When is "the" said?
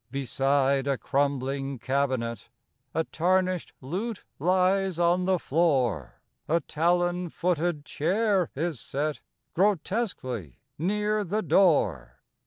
5.25-5.37, 11.23-11.43